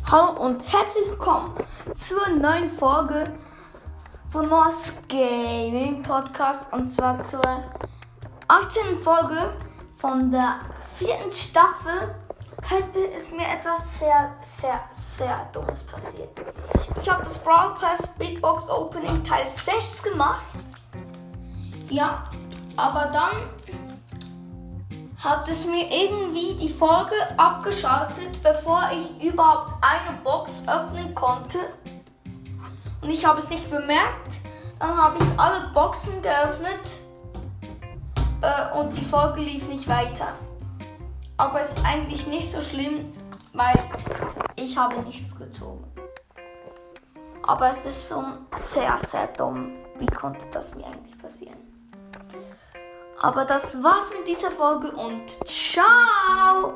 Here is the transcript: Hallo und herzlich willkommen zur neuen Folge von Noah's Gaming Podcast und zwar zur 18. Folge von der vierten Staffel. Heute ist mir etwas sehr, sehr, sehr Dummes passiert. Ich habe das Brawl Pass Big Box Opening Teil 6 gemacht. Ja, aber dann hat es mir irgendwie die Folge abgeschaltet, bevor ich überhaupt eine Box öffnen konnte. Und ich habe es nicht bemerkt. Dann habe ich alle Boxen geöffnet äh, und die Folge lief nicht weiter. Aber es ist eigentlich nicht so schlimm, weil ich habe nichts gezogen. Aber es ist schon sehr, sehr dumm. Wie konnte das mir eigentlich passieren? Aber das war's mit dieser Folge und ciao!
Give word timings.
Hallo 0.00 0.40
und 0.40 0.62
herzlich 0.72 1.08
willkommen 1.10 1.54
zur 1.94 2.28
neuen 2.28 2.68
Folge 2.68 3.32
von 4.30 4.48
Noah's 4.48 4.94
Gaming 5.08 6.02
Podcast 6.02 6.72
und 6.72 6.86
zwar 6.86 7.18
zur 7.18 7.42
18. 8.48 8.98
Folge 8.98 9.52
von 9.96 10.30
der 10.30 10.60
vierten 10.94 11.30
Staffel. 11.30 12.14
Heute 12.70 13.00
ist 13.00 13.32
mir 13.32 13.46
etwas 13.46 13.98
sehr, 13.98 14.32
sehr, 14.42 14.80
sehr 14.90 15.48
Dummes 15.52 15.82
passiert. 15.82 16.30
Ich 17.00 17.08
habe 17.08 17.24
das 17.24 17.38
Brawl 17.38 17.74
Pass 17.74 18.06
Big 18.18 18.40
Box 18.40 18.68
Opening 18.68 19.22
Teil 19.22 19.48
6 19.48 20.02
gemacht. 20.02 20.46
Ja, 21.88 22.24
aber 22.76 23.10
dann 23.12 23.32
hat 25.22 25.48
es 25.48 25.66
mir 25.66 25.88
irgendwie 25.88 26.54
die 26.54 26.68
Folge 26.68 27.14
abgeschaltet, 27.36 28.42
bevor 28.42 28.82
ich 28.92 29.24
überhaupt 29.24 29.72
eine 29.80 30.18
Box 30.24 30.64
öffnen 30.66 31.14
konnte. 31.14 31.58
Und 33.00 33.10
ich 33.10 33.24
habe 33.24 33.38
es 33.38 33.48
nicht 33.48 33.70
bemerkt. 33.70 34.40
Dann 34.80 34.96
habe 34.96 35.22
ich 35.22 35.38
alle 35.38 35.68
Boxen 35.72 36.20
geöffnet 36.22 36.98
äh, 38.40 38.76
und 38.76 38.96
die 38.96 39.04
Folge 39.04 39.40
lief 39.40 39.68
nicht 39.68 39.86
weiter. 39.86 40.34
Aber 41.36 41.60
es 41.60 41.74
ist 41.74 41.84
eigentlich 41.84 42.26
nicht 42.26 42.50
so 42.50 42.60
schlimm, 42.60 43.12
weil 43.52 43.78
ich 44.56 44.76
habe 44.76 45.00
nichts 45.02 45.36
gezogen. 45.36 45.84
Aber 47.44 47.70
es 47.70 47.84
ist 47.84 48.08
schon 48.08 48.24
sehr, 48.56 48.98
sehr 49.06 49.28
dumm. 49.28 49.72
Wie 49.98 50.06
konnte 50.06 50.44
das 50.50 50.74
mir 50.74 50.86
eigentlich 50.86 51.16
passieren? 51.18 51.58
Aber 53.22 53.44
das 53.44 53.82
war's 53.82 54.10
mit 54.10 54.26
dieser 54.26 54.50
Folge 54.50 54.90
und 54.90 55.48
ciao! 55.48 56.74